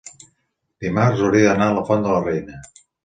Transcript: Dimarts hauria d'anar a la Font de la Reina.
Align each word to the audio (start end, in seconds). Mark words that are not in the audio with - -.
Dimarts 0.85 1.21
hauria 1.27 1.43
d'anar 1.51 1.67
a 1.73 1.77
la 1.81 1.85
Font 1.91 2.07
de 2.07 2.17
la 2.17 2.23
Reina. 2.29 2.63